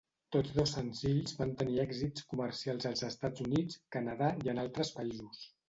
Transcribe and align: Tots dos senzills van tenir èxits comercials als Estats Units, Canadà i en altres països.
Tots 0.35 0.53
dos 0.53 0.71
senzills 0.77 1.35
van 1.41 1.51
tenir 1.59 1.77
èxits 1.83 2.25
comercials 2.33 2.89
als 2.93 3.05
Estats 3.11 3.47
Units, 3.47 3.81
Canadà 3.99 4.33
i 4.49 4.55
en 4.57 4.67
altres 4.67 4.95
països. 5.01 5.49